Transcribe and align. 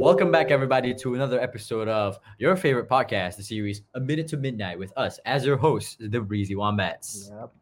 Welcome 0.00 0.32
back, 0.32 0.50
everybody, 0.50 0.94
to 0.94 1.14
another 1.14 1.38
episode 1.38 1.86
of 1.86 2.18
your 2.38 2.56
favorite 2.56 2.88
podcast, 2.88 3.36
the 3.36 3.42
series 3.42 3.82
A 3.92 4.00
Minute 4.00 4.28
to 4.28 4.38
Midnight, 4.38 4.78
with 4.78 4.96
us 4.96 5.20
as 5.26 5.44
your 5.44 5.58
hosts, 5.58 5.98
the 6.00 6.22
Breezy 6.22 6.54
Wombats. 6.54 7.30
Yep. 7.30 7.52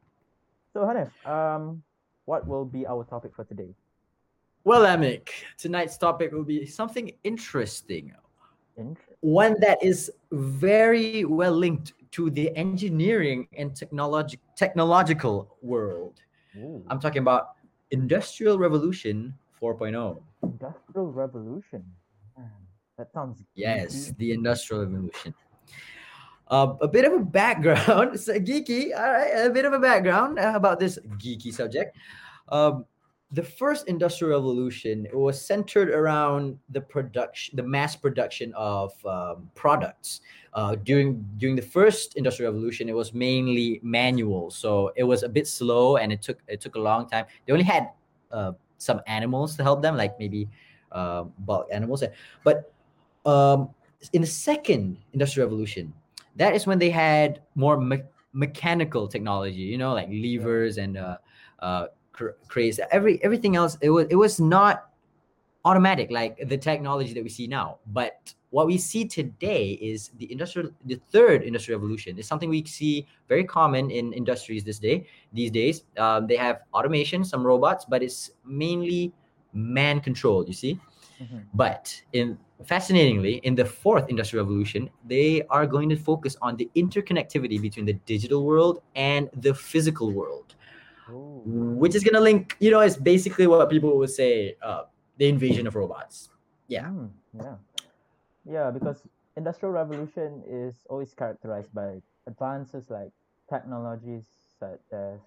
So 0.72 0.80
Hanif, 0.82 1.10
um, 1.28 1.82
what 2.26 2.46
will 2.46 2.64
be 2.64 2.86
our 2.86 3.02
topic 3.02 3.34
for 3.34 3.42
today? 3.42 3.74
Well, 4.62 4.82
Amik, 4.82 5.30
tonight's 5.56 5.98
topic 5.98 6.30
will 6.30 6.44
be 6.44 6.64
something 6.64 7.10
interesting. 7.24 8.12
Interesting. 8.76 9.16
One 9.18 9.56
that 9.58 9.82
is 9.82 10.08
very 10.30 11.24
well 11.24 11.52
linked 11.52 11.94
to 12.12 12.30
the 12.30 12.56
engineering 12.56 13.48
and 13.56 13.74
technology 13.74 14.38
technological 14.54 15.56
world. 15.60 16.20
Ooh, 16.56 16.84
I'm 16.86 17.00
talking 17.00 17.22
about 17.22 17.56
Industrial 17.90 18.60
Revolution 18.60 19.34
oh. 19.60 19.74
4.0. 19.74 20.22
Industrial 20.44 21.10
Revolution. 21.10 21.84
That 22.98 23.12
sounds 23.12 23.44
Yes, 23.54 23.94
geeky. 23.94 24.18
the 24.18 24.32
Industrial 24.32 24.84
Revolution. 24.84 25.34
Uh, 26.48 26.74
a 26.80 26.88
bit 26.88 27.04
of 27.04 27.12
a 27.12 27.20
background, 27.20 28.18
so 28.20 28.38
geeky. 28.40 28.94
All 28.94 29.12
right, 29.12 29.46
a 29.46 29.50
bit 29.50 29.64
of 29.64 29.72
a 29.72 29.78
background 29.78 30.38
uh, 30.38 30.52
about 30.56 30.80
this 30.80 30.98
geeky 31.16 31.52
subject. 31.52 31.96
Um, 32.48 32.84
the 33.30 33.42
first 33.42 33.86
Industrial 33.86 34.32
Revolution 34.40 35.06
was 35.12 35.40
centered 35.40 35.90
around 35.90 36.58
the 36.70 36.80
production, 36.80 37.54
the 37.56 37.62
mass 37.62 37.94
production 37.94 38.52
of 38.54 38.92
um, 39.06 39.48
products. 39.54 40.22
Uh, 40.54 40.74
during 40.74 41.24
during 41.36 41.54
the 41.54 41.62
first 41.62 42.16
Industrial 42.16 42.50
Revolution, 42.50 42.88
it 42.88 42.96
was 42.96 43.12
mainly 43.14 43.78
manual, 43.82 44.50
so 44.50 44.90
it 44.96 45.04
was 45.04 45.22
a 45.22 45.28
bit 45.28 45.46
slow 45.46 45.98
and 45.98 46.10
it 46.10 46.22
took 46.22 46.38
it 46.48 46.60
took 46.60 46.74
a 46.74 46.80
long 46.80 47.06
time. 47.08 47.26
They 47.46 47.52
only 47.52 47.66
had 47.66 47.90
uh, 48.32 48.52
some 48.78 49.02
animals 49.06 49.56
to 49.58 49.62
help 49.62 49.82
them, 49.82 49.96
like 49.96 50.18
maybe 50.18 50.48
uh, 50.90 51.24
bulk 51.40 51.68
animals, 51.70 52.02
but 52.42 52.72
um, 53.26 53.70
in 54.12 54.20
the 54.20 54.26
second 54.26 54.96
industrial 55.12 55.48
revolution 55.48 55.92
that 56.36 56.54
is 56.54 56.66
when 56.66 56.78
they 56.78 56.90
had 56.90 57.42
more 57.54 57.80
me- 57.80 58.02
mechanical 58.32 59.08
technology 59.08 59.62
you 59.62 59.78
know 59.78 59.92
like 59.92 60.08
levers 60.10 60.78
and 60.78 60.96
uh, 60.96 61.16
uh, 61.60 61.86
cr- 62.12 62.36
cranes 62.46 62.78
every 62.90 63.22
everything 63.24 63.56
else 63.56 63.76
it 63.80 63.90
was 63.90 64.06
it 64.10 64.16
was 64.16 64.38
not 64.40 64.88
automatic 65.64 66.10
like 66.10 66.48
the 66.48 66.56
technology 66.56 67.12
that 67.12 67.22
we 67.22 67.28
see 67.28 67.46
now. 67.46 67.78
But 67.88 68.32
what 68.50 68.66
we 68.66 68.78
see 68.78 69.04
today 69.04 69.72
is 69.72 70.10
the 70.16 70.30
industrial 70.32 70.70
the 70.86 71.00
third 71.12 71.42
industrial 71.42 71.78
revolution 71.80 72.18
is 72.18 72.26
something 72.26 72.48
we 72.48 72.64
see 72.64 73.06
very 73.28 73.44
common 73.44 73.90
in 73.90 74.12
industries 74.12 74.64
this 74.64 74.78
day 74.78 75.06
these 75.32 75.50
days. 75.50 75.84
Um, 75.98 76.26
they 76.26 76.36
have 76.36 76.60
automation 76.72 77.24
some 77.24 77.44
robots 77.44 77.84
but 77.84 78.02
it's 78.02 78.30
mainly 78.44 79.12
man 79.52 80.00
controlled 80.00 80.48
you 80.48 80.54
see? 80.54 80.80
Mhm. 81.20 81.42
but 81.52 82.00
in 82.12 82.38
fascinatingly, 82.64 83.36
in 83.44 83.54
the 83.54 83.64
fourth 83.64 84.08
industrial 84.08 84.44
revolution, 84.44 84.90
they 85.06 85.42
are 85.50 85.66
going 85.66 85.88
to 85.88 85.96
focus 85.96 86.36
on 86.42 86.56
the 86.56 86.68
interconnectivity 86.76 87.60
between 87.60 87.86
the 87.86 87.94
digital 88.06 88.44
world 88.44 88.82
and 88.96 89.30
the 89.34 89.54
physical 89.54 90.12
world, 90.12 90.54
Ooh. 91.10 91.42
which 91.78 91.94
is 91.94 92.02
going 92.02 92.14
to 92.14 92.20
link, 92.20 92.56
you 92.58 92.70
know, 92.70 92.80
it's 92.80 92.96
basically 92.96 93.46
what 93.46 93.70
people 93.70 93.96
would 93.98 94.10
say 94.10 94.56
uh, 94.62 94.82
the 95.18 95.28
invasion 95.28 95.66
of 95.66 95.74
robots. 95.74 96.30
Yeah. 96.66 96.86
Mm, 96.86 97.10
yeah. 97.40 97.54
Yeah, 98.44 98.70
because 98.70 99.02
Industrial 99.36 99.72
Revolution 99.72 100.42
is 100.48 100.74
always 100.88 101.14
characterized 101.14 101.72
by 101.72 102.00
advances 102.26 102.90
like 102.90 103.10
technologies 103.48 104.26
such 104.58 104.80
as, 104.92 105.20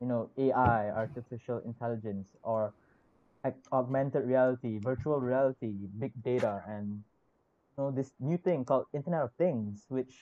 you 0.00 0.06
know, 0.06 0.28
AI, 0.38 0.90
artificial 0.90 1.62
intelligence, 1.64 2.28
or 2.42 2.72
augmented 3.72 4.26
reality, 4.26 4.78
virtual 4.78 5.20
reality, 5.20 5.72
big 5.98 6.12
data, 6.22 6.62
and 6.68 7.02
you 7.76 7.84
know 7.84 7.90
this 7.90 8.12
new 8.20 8.38
thing 8.38 8.64
called 8.64 8.86
Internet 8.94 9.22
of 9.22 9.30
Things, 9.36 9.84
which 9.88 10.14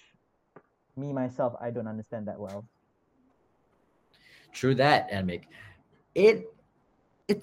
me 0.97 1.13
myself 1.13 1.55
I 1.61 1.71
don't 1.71 1.87
understand 1.87 2.27
that 2.29 2.39
well. 2.39 2.65
True 4.53 4.75
that, 4.75 5.11
Amik. 5.11 5.45
It, 6.15 6.53
it, 7.29 7.43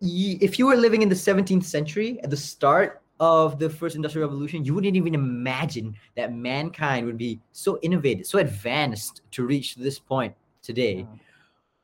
if 0.00 0.58
you 0.58 0.66
were 0.66 0.76
living 0.76 1.02
in 1.02 1.08
the 1.08 1.14
17th 1.14 1.64
century 1.64 2.20
at 2.22 2.30
the 2.30 2.36
start 2.36 3.00
of 3.18 3.58
the 3.58 3.68
first 3.68 3.96
industrial 3.96 4.28
revolution, 4.28 4.64
you 4.64 4.74
wouldn't 4.74 4.96
even 4.96 5.14
imagine 5.14 5.94
that 6.16 6.34
mankind 6.34 7.06
would 7.06 7.18
be 7.18 7.40
so 7.52 7.78
innovative, 7.82 8.26
so 8.26 8.38
advanced 8.38 9.22
to 9.30 9.44
reach 9.44 9.74
this 9.76 9.98
point 9.98 10.34
today. 10.62 11.06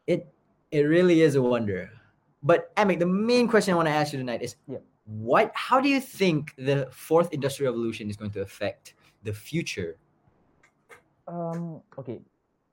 Yeah. 0.07 0.15
It, 0.15 0.29
it 0.71 0.81
really 0.83 1.23
is 1.23 1.37
a 1.37 1.43
wonder. 1.43 1.91
But 2.47 2.73
Amik, 2.77 3.01
the 3.01 3.07
main 3.07 3.49
question 3.49 3.75
I 3.75 3.77
want 3.77 3.89
to 3.89 3.93
ask 3.93 4.13
you 4.13 4.21
tonight 4.21 4.41
is, 4.41 4.55
Yeah. 4.69 4.79
what? 5.05 5.51
How 5.55 5.81
do 5.81 5.89
you 5.89 6.01
think 6.01 6.55
the 6.55 6.87
fourth 6.93 7.33
industrial 7.33 7.73
revolution 7.73 8.09
is 8.09 8.17
going 8.17 8.31
to 8.39 8.41
affect 8.41 8.95
the 9.25 9.33
future? 9.33 9.99
Um, 11.27 11.83
okay, 11.99 12.21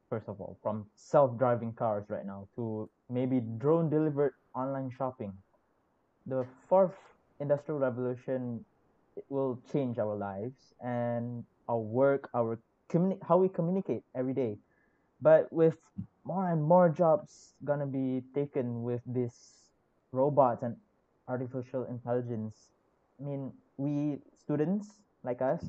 first 0.10 0.30
of 0.30 0.40
all, 0.40 0.58
from 0.62 0.86
self-driving 0.94 1.74
cars 1.74 2.06
right 2.08 2.24
now 2.24 2.48
to 2.56 2.88
maybe 3.10 3.42
drone 3.58 3.90
delivered 3.90 4.34
online 4.54 4.92
shopping. 4.92 5.34
The 6.28 6.46
fourth 6.70 6.94
industrial 7.40 7.80
revolution 7.80 8.64
it 9.16 9.26
will 9.30 9.60
change 9.72 9.98
our 9.98 10.16
lives 10.16 10.74
and 10.82 11.44
our 11.68 11.80
work, 11.80 12.30
our 12.34 12.60
communi- 12.90 13.22
how 13.24 13.38
we 13.38 13.50
communicate 13.50 14.04
every 14.14 14.34
day. 14.34 14.58
But 15.22 15.52
with 15.52 15.78
more 16.26 16.50
and 16.50 16.64
more 16.64 16.90
jobs 16.90 17.56
gonna 17.64 17.86
be 17.86 18.22
taken 18.34 18.84
with 18.84 19.02
these 19.06 19.63
robots 20.14 20.64
and 20.64 20.78
artificial 21.28 21.86
intelligence, 21.86 22.72
I 23.20 23.26
mean, 23.26 23.54
we 23.78 24.22
students 24.38 25.02
like 25.24 25.42
us 25.42 25.66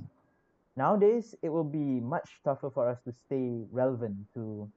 nowadays 0.77 1.35
it 1.43 1.51
will 1.51 1.65
be 1.65 2.01
much 2.01 2.41
tougher 2.45 2.71
for 2.71 2.89
us 2.89 3.01
to 3.05 3.13
stay 3.13 3.65
relevant 3.71 4.17
to 4.35 4.71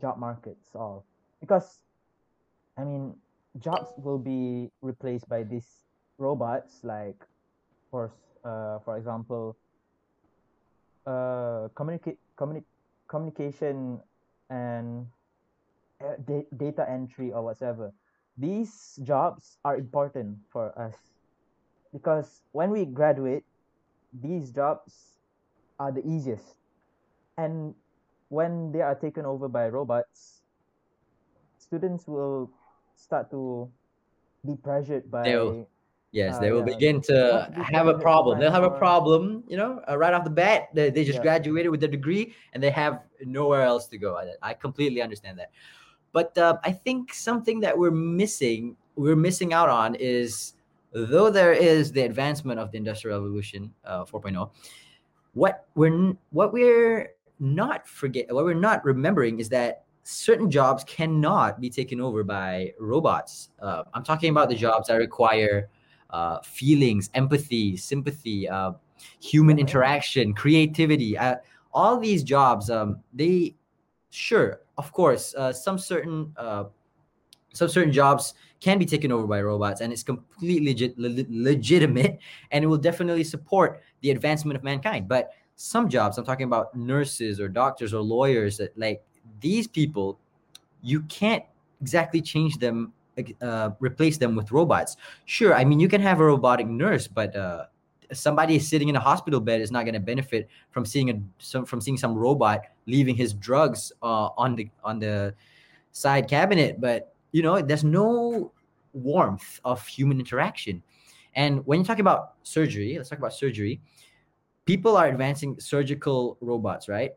job 0.00 0.18
markets 0.18 0.70
all 0.74 1.06
because 1.40 1.82
i 2.78 2.84
mean 2.84 3.14
jobs 3.58 3.92
will 3.98 4.18
be 4.18 4.70
replaced 4.82 5.28
by 5.28 5.42
these 5.44 5.84
robots 6.18 6.84
like 6.84 7.26
for 7.90 8.12
uh, 8.44 8.78
for 8.84 8.96
example 8.98 9.56
uh 11.06 11.68
communicate 11.74 12.18
communi- 12.38 12.66
communication 13.08 14.00
and 14.50 15.06
uh, 16.04 16.16
da- 16.26 16.48
data 16.56 16.84
entry 16.90 17.32
or 17.32 17.42
whatever 17.42 17.92
these 18.38 18.98
jobs 19.02 19.58
are 19.64 19.76
important 19.76 20.38
for 20.48 20.70
us 20.78 20.94
because 21.92 22.42
when 22.52 22.70
we 22.70 22.86
graduate 22.86 23.42
these 24.12 24.50
jobs 24.52 25.18
are 25.78 25.92
the 25.92 26.04
easiest. 26.06 26.56
And 27.36 27.74
when 28.28 28.72
they 28.72 28.80
are 28.80 28.94
taken 28.94 29.24
over 29.24 29.48
by 29.48 29.68
robots, 29.68 30.42
students 31.58 32.06
will 32.06 32.50
start 32.96 33.30
to 33.30 33.70
be 34.46 34.56
pressured 34.56 35.10
by 35.10 35.24
They'll- 35.24 35.68
Yes, 36.10 36.36
Uh, 36.36 36.40
they 36.40 36.52
will 36.52 36.64
yeah. 36.64 36.72
begin 36.72 37.02
to 37.02 37.52
be 37.54 37.60
have 37.68 37.86
a 37.86 37.98
problem. 37.98 38.40
They'll 38.40 38.50
have 38.50 38.64
a 38.64 38.70
problem, 38.80 39.44
you 39.46 39.58
know, 39.58 39.84
uh, 39.86 39.98
right 39.98 40.14
off 40.14 40.24
the 40.24 40.30
bat. 40.32 40.72
They, 40.72 40.88
they 40.88 41.04
just 41.04 41.18
Yeah. 41.18 41.22
graduated 41.22 41.70
with 41.70 41.80
their 41.80 41.90
degree 41.90 42.32
and 42.54 42.62
they 42.62 42.70
have 42.70 43.04
nowhere 43.20 43.60
else 43.60 43.88
to 43.88 43.98
go. 43.98 44.16
I, 44.16 44.32
I 44.40 44.54
completely 44.54 45.02
understand 45.02 45.38
that. 45.38 45.52
But 46.18 46.36
uh, 46.36 46.56
I 46.64 46.72
think 46.72 47.14
something 47.14 47.60
that 47.60 47.78
we're 47.78 47.92
missing, 47.92 48.74
we're 48.96 49.14
missing 49.14 49.52
out 49.52 49.68
on 49.68 49.94
is 49.94 50.54
though 50.90 51.30
there 51.30 51.52
is 51.52 51.92
the 51.92 52.00
advancement 52.00 52.58
of 52.58 52.72
the 52.72 52.76
Industrial 52.76 53.20
Revolution 53.20 53.72
uh, 53.84 54.04
4.0, 54.04 54.50
what 55.34 55.66
we're 55.76 56.16
what 56.30 56.52
we're 56.52 57.10
not 57.38 57.86
forget 57.86 58.34
what 58.34 58.44
we're 58.44 58.52
not 58.52 58.84
remembering 58.84 59.38
is 59.38 59.48
that 59.50 59.84
certain 60.02 60.50
jobs 60.50 60.82
cannot 60.82 61.60
be 61.60 61.70
taken 61.70 62.00
over 62.00 62.24
by 62.24 62.72
robots. 62.80 63.50
Uh, 63.62 63.84
I'm 63.94 64.02
talking 64.02 64.30
about 64.30 64.48
the 64.48 64.56
jobs 64.56 64.88
that 64.88 64.96
require 64.96 65.70
uh, 66.10 66.40
feelings, 66.40 67.10
empathy, 67.14 67.76
sympathy, 67.76 68.48
uh, 68.48 68.72
human 69.20 69.56
interaction, 69.60 70.34
creativity. 70.34 71.16
Uh, 71.16 71.36
all 71.72 71.96
these 71.96 72.24
jobs, 72.24 72.70
um, 72.70 73.04
they 73.14 73.54
sure, 74.10 74.62
of 74.78 74.92
course, 74.92 75.34
uh, 75.34 75.52
some 75.52 75.78
certain 75.78 76.32
uh, 76.36 76.64
some 77.52 77.68
certain 77.68 77.92
jobs 77.92 78.34
can 78.60 78.78
be 78.78 78.86
taken 78.86 79.10
over 79.12 79.26
by 79.26 79.42
robots, 79.42 79.80
and 79.80 79.92
it's 79.92 80.02
completely 80.02 80.72
legit, 80.72 80.98
le- 80.98 81.26
legitimate, 81.28 82.18
and 82.52 82.64
it 82.64 82.66
will 82.66 82.78
definitely 82.78 83.24
support 83.24 83.82
the 84.00 84.10
advancement 84.10 84.56
of 84.56 84.62
mankind. 84.62 85.08
But 85.08 85.32
some 85.56 85.88
jobs, 85.88 86.18
I'm 86.18 86.24
talking 86.24 86.44
about 86.46 86.74
nurses 86.76 87.40
or 87.40 87.48
doctors 87.48 87.92
or 87.92 88.00
lawyers, 88.00 88.58
that 88.58 88.78
like 88.78 89.02
these 89.40 89.66
people, 89.66 90.18
you 90.82 91.02
can't 91.02 91.44
exactly 91.80 92.20
change 92.20 92.58
them, 92.58 92.92
uh, 93.42 93.70
replace 93.80 94.18
them 94.18 94.36
with 94.36 94.52
robots. 94.52 94.96
Sure, 95.24 95.54
I 95.54 95.64
mean 95.64 95.80
you 95.80 95.88
can 95.88 96.00
have 96.00 96.20
a 96.20 96.24
robotic 96.24 96.68
nurse, 96.68 97.08
but 97.08 97.34
uh, 97.34 97.66
somebody 98.12 98.58
sitting 98.58 98.88
in 98.88 98.96
a 98.96 99.00
hospital 99.00 99.40
bed 99.40 99.60
is 99.60 99.70
not 99.70 99.84
going 99.84 99.94
to 99.94 100.00
benefit 100.00 100.48
from 100.70 100.84
seeing 100.84 101.10
a 101.10 101.20
some 101.38 101.64
from 101.64 101.80
seeing 101.80 101.96
some 101.96 102.14
robot 102.14 102.62
leaving 102.86 103.14
his 103.14 103.34
drugs 103.34 103.92
uh, 104.02 104.28
on 104.36 104.54
the 104.56 104.68
on 104.84 104.98
the 104.98 105.34
side 105.92 106.28
cabinet. 106.28 106.80
But 106.80 107.14
you 107.32 107.42
know, 107.42 107.60
there's 107.60 107.84
no 107.84 108.52
warmth 108.92 109.60
of 109.64 109.86
human 109.86 110.18
interaction. 110.18 110.82
And 111.34 111.64
when 111.66 111.80
you 111.80 111.84
talk 111.84 111.98
about 111.98 112.34
surgery, 112.42 112.96
let's 112.96 113.10
talk 113.10 113.18
about 113.18 113.34
surgery. 113.34 113.80
People 114.64 114.96
are 114.96 115.06
advancing 115.06 115.58
surgical 115.60 116.36
robots, 116.40 116.88
right? 116.88 117.12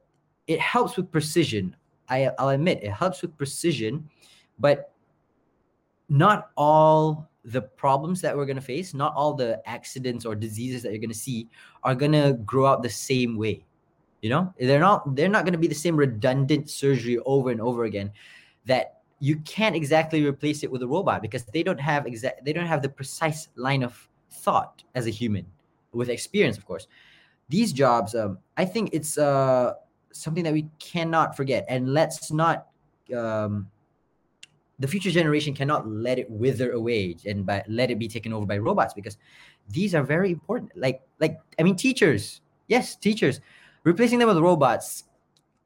It 0.47 0.59
helps 0.59 0.97
with 0.97 1.11
precision. 1.11 1.75
I, 2.09 2.29
I'll 2.38 2.49
admit 2.49 2.83
it 2.83 2.91
helps 2.91 3.21
with 3.21 3.38
precision, 3.38 4.09
but 4.59 4.91
not 6.09 6.49
all 6.57 7.31
the 7.45 7.61
problems 7.61 8.21
that 8.21 8.35
we're 8.35 8.45
going 8.45 8.55
to 8.55 8.61
face, 8.61 8.93
not 8.93 9.13
all 9.15 9.33
the 9.33 9.61
accidents 9.67 10.25
or 10.25 10.35
diseases 10.35 10.83
that 10.83 10.91
you're 10.91 10.99
going 10.99 11.09
to 11.09 11.15
see 11.15 11.49
are 11.83 11.95
going 11.95 12.11
to 12.11 12.33
grow 12.45 12.67
out 12.67 12.83
the 12.83 12.89
same 12.89 13.35
way. 13.35 13.65
You 14.21 14.29
know, 14.29 14.53
they're 14.59 14.79
not 14.79 15.15
they're 15.15 15.29
not 15.29 15.45
going 15.45 15.53
to 15.53 15.59
be 15.59 15.67
the 15.67 15.73
same 15.73 15.95
redundant 15.95 16.69
surgery 16.69 17.17
over 17.25 17.49
and 17.49 17.59
over 17.59 17.85
again 17.85 18.11
that 18.65 19.01
you 19.19 19.38
can't 19.38 19.75
exactly 19.75 20.25
replace 20.25 20.63
it 20.63 20.71
with 20.71 20.81
a 20.83 20.88
robot 20.88 21.21
because 21.21 21.45
they 21.45 21.63
don't 21.63 21.79
have 21.79 22.05
exact 22.05 22.43
they 22.45 22.53
don't 22.53 22.67
have 22.67 22.81
the 22.81 22.89
precise 22.89 23.47
line 23.55 23.83
of 23.83 24.07
thought 24.29 24.83
as 24.95 25.07
a 25.07 25.09
human 25.09 25.45
with 25.93 26.09
experience 26.09 26.57
of 26.57 26.65
course 26.65 26.88
these 27.49 27.71
jobs 27.71 28.15
um, 28.15 28.38
i 28.57 28.65
think 28.65 28.89
it's 28.93 29.17
uh, 29.17 29.73
something 30.11 30.43
that 30.43 30.53
we 30.53 30.67
cannot 30.79 31.35
forget 31.38 31.65
and 31.69 31.93
let's 31.93 32.31
not 32.31 32.67
um, 33.15 33.69
the 34.81 34.88
future 34.88 35.12
generation 35.12 35.54
cannot 35.54 35.88
let 35.88 36.18
it 36.18 36.30
wither 36.30 36.72
away 36.72 37.16
and 37.28 37.45
by 37.45 37.63
let 37.68 37.92
it 37.92 38.00
be 38.00 38.07
taken 38.07 38.33
over 38.33 38.48
by 38.48 38.57
robots 38.57 38.95
because 38.95 39.18
these 39.69 39.94
are 39.94 40.01
very 40.01 40.31
important. 40.31 40.72
Like 40.75 41.01
like 41.19 41.39
i 41.60 41.63
mean 41.63 41.75
teachers. 41.75 42.42
Yes 42.68 42.95
teachers. 42.95 43.39
Replacing 43.83 44.19
them 44.19 44.28
with 44.28 44.39
robots. 44.39 45.04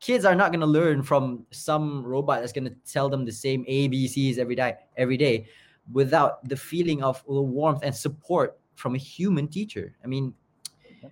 Kids 0.02 0.26
are 0.26 0.36
not 0.36 0.52
going 0.52 0.60
to 0.60 0.68
learn 0.68 1.02
from 1.02 1.46
some 1.52 2.04
robot 2.04 2.42
that's 2.42 2.52
going 2.52 2.66
to 2.66 2.76
tell 2.86 3.10
them 3.10 3.24
the 3.24 3.32
same 3.32 3.64
abcs 3.66 4.38
every 4.38 4.56
day 4.56 4.76
every 4.98 5.18
day 5.18 5.48
without 5.94 6.48
the 6.50 6.58
feeling 6.58 7.02
of 7.02 7.24
warmth 7.26 7.80
and 7.84 7.96
support 7.96 8.60
from 8.76 8.96
a 8.96 8.98
human 9.00 9.48
teacher. 9.48 9.96
I 10.04 10.08
mean 10.08 10.34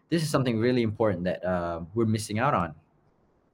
this 0.10 0.24
is 0.24 0.30
something 0.30 0.60
really 0.60 0.82
important 0.82 1.24
that 1.24 1.44
uh, 1.46 1.82
we're 1.94 2.06
missing 2.06 2.40
out 2.40 2.54
on. 2.54 2.76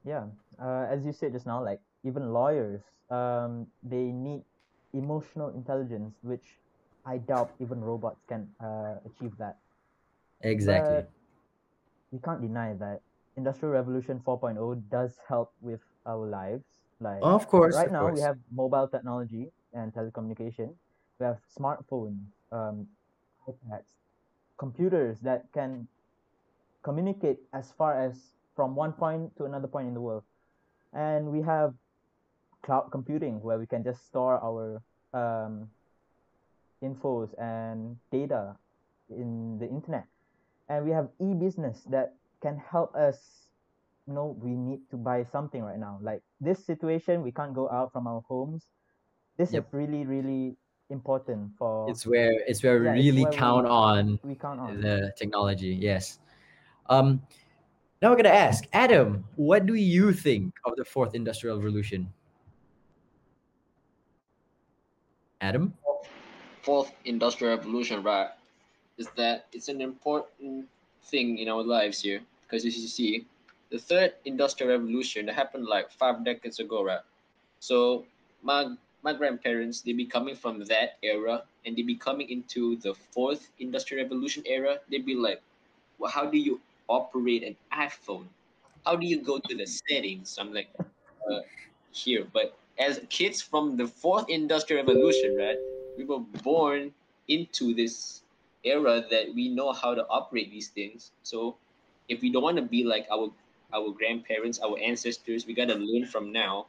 Yeah. 0.04 0.24
Uh, 0.60 0.86
as 0.90 1.04
you 1.06 1.12
said 1.12 1.32
just 1.32 1.46
now 1.46 1.62
like 1.62 1.80
even 2.04 2.32
lawyers 2.32 2.80
um, 3.10 3.66
they 3.82 4.12
need 4.14 4.42
emotional 4.94 5.50
intelligence, 5.50 6.14
which 6.22 6.58
I 7.04 7.18
doubt 7.18 7.50
even 7.60 7.80
robots 7.80 8.20
can 8.28 8.48
uh, 8.62 8.94
achieve 9.04 9.36
that. 9.38 9.58
Exactly. 10.42 10.96
But 10.96 11.10
we 12.12 12.18
can't 12.20 12.40
deny 12.40 12.74
that 12.74 13.00
Industrial 13.36 13.72
Revolution 13.72 14.20
4.0 14.26 14.82
does 14.90 15.16
help 15.28 15.52
with 15.60 15.80
our 16.06 16.26
lives. 16.26 16.64
Like 17.00 17.20
of 17.22 17.46
course. 17.48 17.74
Right 17.74 17.86
of 17.86 17.92
now, 17.92 18.00
course. 18.00 18.18
we 18.18 18.20
have 18.22 18.36
mobile 18.52 18.88
technology 18.88 19.48
and 19.72 19.92
telecommunication. 19.92 20.74
We 21.18 21.26
have 21.26 21.38
smartphones, 21.58 22.20
um, 22.52 22.86
iPads, 23.48 23.88
computers 24.58 25.20
that 25.20 25.44
can 25.52 25.88
communicate 26.82 27.38
as 27.52 27.72
far 27.72 28.00
as 28.00 28.34
from 28.54 28.74
one 28.74 28.92
point 28.92 29.36
to 29.36 29.44
another 29.44 29.68
point 29.68 29.88
in 29.88 29.94
the 29.94 30.00
world. 30.00 30.24
And 30.92 31.28
we 31.28 31.40
have 31.42 31.74
cloud 32.62 32.88
computing 32.90 33.40
where 33.42 33.58
we 33.58 33.66
can 33.66 33.82
just 33.82 34.06
store 34.06 34.38
our 34.42 34.82
um, 35.14 35.68
infos 36.82 37.28
and 37.40 37.96
data 38.10 38.56
in 39.10 39.58
the 39.58 39.68
internet. 39.68 40.06
And 40.68 40.84
we 40.84 40.92
have 40.92 41.08
e-business 41.20 41.82
that 41.90 42.14
can 42.40 42.56
help 42.56 42.94
us 42.94 43.18
you 44.06 44.14
know 44.14 44.36
we 44.40 44.50
need 44.50 44.80
to 44.90 44.96
buy 44.96 45.24
something 45.24 45.62
right 45.62 45.78
now. 45.78 45.98
Like 46.02 46.22
this 46.40 46.64
situation 46.64 47.22
we 47.22 47.32
can't 47.32 47.54
go 47.54 47.70
out 47.70 47.92
from 47.92 48.06
our 48.06 48.22
homes. 48.26 48.66
This 49.36 49.52
yep. 49.52 49.66
is 49.66 49.72
really 49.72 50.04
really 50.04 50.56
important 50.90 51.52
for 51.56 51.88
it's 51.88 52.06
where 52.06 52.32
it's 52.46 52.62
where 52.62 52.82
yeah, 52.82 52.92
we 52.94 53.10
really 53.10 53.22
where 53.22 53.32
count 53.32 53.64
we, 53.64 53.70
on 53.70 54.18
we 54.24 54.34
count 54.34 54.60
on. 54.60 54.80
the 54.80 55.12
technology 55.16 55.76
yes. 55.80 56.18
Um 56.88 57.22
now 58.02 58.10
we're 58.10 58.16
gonna 58.16 58.30
ask 58.30 58.64
adam 58.72 59.24
what 59.36 59.66
do 59.66 59.74
you 59.74 60.12
think 60.12 60.54
of 60.64 60.74
the 60.76 60.84
fourth 60.84 61.14
industrial 61.14 61.58
revolution 61.58 62.12
Adam? 65.40 65.74
Fourth 66.62 66.92
industrial 67.04 67.56
revolution, 67.56 68.02
right? 68.02 68.30
Is 68.98 69.08
that 69.16 69.46
it's 69.52 69.68
an 69.68 69.80
important 69.80 70.68
thing 71.02 71.38
in 71.38 71.48
our 71.48 71.62
lives 71.62 72.02
here 72.02 72.22
because 72.42 72.64
as 72.66 72.76
you 72.78 72.88
see, 72.88 73.26
the 73.70 73.78
third 73.78 74.14
industrial 74.24 74.72
revolution 74.72 75.26
that 75.26 75.34
happened 75.34 75.66
like 75.66 75.90
five 75.90 76.24
decades 76.24 76.60
ago, 76.60 76.84
right? 76.84 77.02
So 77.60 78.06
my 78.42 78.76
my 79.02 79.14
grandparents 79.14 79.82
they 79.82 79.92
be 79.94 80.06
coming 80.06 80.36
from 80.36 80.60
that 80.66 80.98
era 81.02 81.44
and 81.66 81.76
they 81.76 81.82
be 81.82 81.96
coming 81.96 82.30
into 82.30 82.76
the 82.76 82.94
fourth 82.94 83.50
industrial 83.58 84.04
revolution 84.04 84.44
era. 84.46 84.80
They'd 84.90 85.06
be 85.06 85.16
like, 85.16 85.42
well, 85.98 86.10
how 86.12 86.26
do 86.30 86.38
you 86.38 86.60
operate 86.88 87.44
an 87.44 87.56
iPhone? 87.72 88.28
How 88.86 88.96
do 88.96 89.06
you 89.06 89.22
go 89.22 89.40
to 89.40 89.56
the 89.56 89.66
settings? 89.66 90.38
I'm 90.38 90.54
like, 90.54 90.68
uh, 91.30 91.42
here, 91.92 92.24
but 92.32 92.59
as 92.80 93.00
kids 93.10 93.42
from 93.42 93.76
the 93.76 93.86
fourth 93.86 94.28
industrial 94.28 94.84
revolution, 94.84 95.36
right? 95.36 95.58
We 95.98 96.04
were 96.04 96.20
born 96.42 96.92
into 97.28 97.74
this 97.74 98.22
era 98.64 99.04
that 99.10 99.34
we 99.34 99.48
know 99.48 99.72
how 99.72 99.94
to 99.94 100.06
operate 100.08 100.50
these 100.50 100.68
things. 100.68 101.12
So 101.22 101.56
if 102.08 102.22
we 102.22 102.32
don't 102.32 102.42
want 102.42 102.56
to 102.56 102.62
be 102.62 102.82
like 102.82 103.06
our 103.12 103.30
our 103.72 103.90
grandparents, 103.92 104.58
our 104.58 104.76
ancestors, 104.82 105.46
we 105.46 105.54
gotta 105.54 105.74
learn 105.74 106.06
from 106.06 106.32
now 106.32 106.66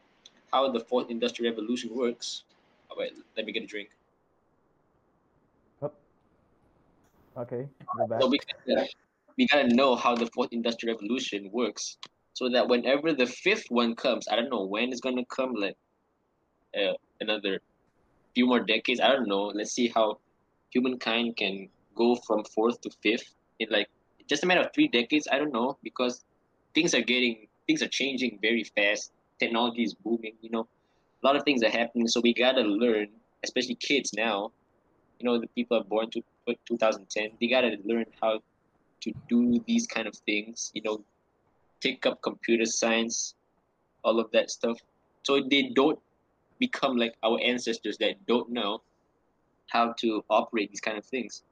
how 0.54 0.70
the 0.70 0.82
fourth 0.82 1.10
industrial 1.10 1.52
revolution 1.52 1.96
works. 1.96 2.44
Oh, 2.90 2.96
All 2.96 3.02
right, 3.02 3.12
let 3.38 3.46
me 3.46 3.52
get 3.52 3.64
a 3.64 3.66
drink. 3.66 3.90
Oh. 5.82 5.92
Okay, 7.38 7.68
So 8.20 8.28
we 8.28 8.38
gotta, 8.68 8.88
we 9.38 9.48
gotta 9.48 9.74
know 9.74 9.96
how 9.96 10.16
the 10.16 10.28
fourth 10.28 10.50
industrial 10.52 10.96
revolution 10.96 11.50
works, 11.52 11.98
so 12.34 12.50
that 12.50 12.68
whenever 12.68 13.14
the 13.14 13.26
fifth 13.26 13.66
one 13.70 13.96
comes, 13.96 14.28
I 14.28 14.36
don't 14.36 14.50
know 14.50 14.66
when 14.66 14.92
it's 14.92 15.02
gonna 15.02 15.26
come, 15.26 15.54
like 15.54 15.78
uh, 16.76 16.94
another 17.20 17.62
few 18.34 18.46
more 18.46 18.60
decades. 18.60 19.00
I 19.00 19.10
don't 19.10 19.28
know. 19.28 19.46
Let's 19.48 19.72
see 19.72 19.92
how 19.94 20.20
humankind 20.70 21.38
can 21.38 21.70
go 21.96 22.16
from 22.16 22.44
fourth 22.46 22.82
to 22.82 22.90
fifth 23.04 23.36
in 23.60 23.68
like 23.70 23.90
just 24.28 24.44
a 24.44 24.48
matter 24.48 24.62
of 24.62 24.74
three 24.74 24.88
decades. 24.88 25.28
I 25.32 25.38
don't 25.38 25.54
know 25.54 25.78
because 25.84 26.24
things 26.74 26.94
are 26.94 27.02
getting 27.02 27.48
things 27.68 27.82
are 27.82 27.88
changing 27.88 28.40
very 28.42 28.64
fast. 28.64 29.12
Technology 29.40 29.84
is 29.84 29.94
booming. 29.94 30.36
You 30.42 30.52
know, 30.52 30.68
a 31.24 31.28
lot 31.28 31.36
of 31.36 31.44
things 31.44 31.64
are 31.64 31.70
happening. 31.70 32.08
So 32.08 32.22
we 32.22 32.34
gotta 32.34 32.62
learn, 32.62 33.08
especially 33.44 33.76
kids 33.76 34.14
now. 34.14 34.52
You 35.20 35.26
know, 35.26 35.40
the 35.40 35.48
people 35.48 35.78
are 35.78 35.84
born 35.84 36.10
to 36.12 36.24
2010. 36.66 37.32
They 37.40 37.48
gotta 37.48 37.78
learn 37.86 38.06
how 38.22 38.40
to 39.02 39.14
do 39.30 39.64
these 39.68 39.88
kind 39.88 40.08
of 40.08 40.16
things. 40.26 40.72
You 40.74 40.82
know, 40.84 41.04
take 41.82 42.06
up 42.06 42.22
computer 42.22 42.66
science, 42.66 43.36
all 44.04 44.20
of 44.20 44.32
that 44.32 44.50
stuff. 44.50 44.78
So 45.24 45.42
they 45.50 45.72
don't 45.76 46.00
become 46.62 46.96
like 46.96 47.16
our 47.24 47.38
ancestors 47.44 47.98
that 47.98 48.26
don't 48.28 48.50
know 48.50 48.82
how 49.68 49.94
to 50.00 50.24
operate 50.30 50.70
these 50.70 50.80
kind 50.80 50.98
of 50.98 51.04
things. 51.04 51.44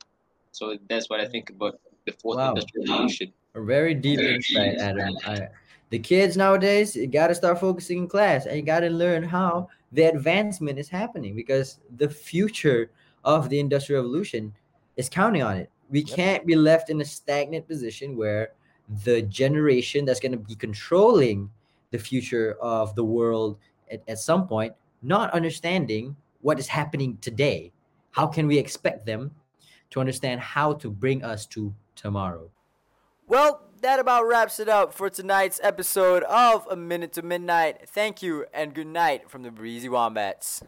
So 0.52 0.78
that's 0.88 1.10
what 1.10 1.20
I 1.20 1.28
think 1.28 1.50
about 1.50 1.82
the 2.06 2.14
fourth 2.14 2.38
wow. 2.38 2.50
industrial 2.50 2.86
revolution. 2.88 3.34
A 3.56 3.62
very 3.62 3.94
deep 3.94 4.20
insight, 4.20 4.78
Adam. 4.78 5.18
I, 5.26 5.48
the 5.90 6.00
kids 6.00 6.38
nowadays, 6.38 6.96
you 6.96 7.08
got 7.08 7.28
to 7.28 7.36
start 7.36 7.60
focusing 7.60 7.98
in 7.98 8.08
class 8.08 8.46
and 8.46 8.56
you 8.56 8.62
got 8.62 8.82
to 8.82 8.90
learn 8.90 9.24
how 9.24 9.68
the 9.92 10.04
advancement 10.04 10.78
is 10.78 10.88
happening 10.88 11.36
because 11.36 11.80
the 11.98 12.08
future 12.08 12.92
of 13.24 13.50
the 13.50 13.60
industrial 13.60 14.04
revolution 14.04 14.54
is 14.96 15.10
counting 15.10 15.42
on 15.42 15.58
it. 15.58 15.70
We 15.90 16.02
yep. 16.02 16.16
can't 16.16 16.46
be 16.46 16.56
left 16.56 16.92
in 16.92 17.02
a 17.02 17.06
stagnant 17.06 17.68
position 17.68 18.16
where 18.16 18.52
the 19.04 19.24
generation 19.24 20.06
that's 20.06 20.20
going 20.20 20.32
to 20.34 20.38
be 20.38 20.56
controlling 20.56 21.50
the 21.90 21.98
future 21.98 22.56
of 22.62 22.94
the 22.94 23.04
world 23.04 23.58
at, 23.92 24.04
at 24.08 24.20
some 24.20 24.48
point 24.48 24.74
not 25.02 25.32
understanding 25.32 26.16
what 26.42 26.60
is 26.60 26.68
happening 26.68 27.18
today. 27.22 27.72
How 28.12 28.28
can 28.28 28.48
we 28.48 28.58
expect 28.58 29.06
them 29.06 29.32
to 29.92 30.00
understand 30.00 30.42
how 30.42 30.74
to 30.74 30.90
bring 30.90 31.24
us 31.24 31.46
to 31.48 31.74
tomorrow? 31.96 32.50
Well, 33.28 33.62
that 33.82 34.00
about 34.00 34.28
wraps 34.28 34.60
it 34.60 34.68
up 34.68 34.94
for 34.94 35.10
tonight's 35.10 35.60
episode 35.64 36.24
of 36.24 36.68
A 36.70 36.76
Minute 36.76 37.14
to 37.14 37.22
Midnight. 37.22 37.88
Thank 37.88 38.22
you 38.22 38.46
and 38.54 38.74
good 38.74 38.88
night 38.88 39.30
from 39.30 39.44
the 39.44 39.52
Breezy 39.52 39.88
Wombats. 39.88 40.64